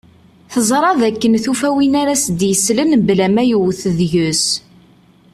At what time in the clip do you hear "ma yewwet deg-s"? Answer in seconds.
3.33-4.43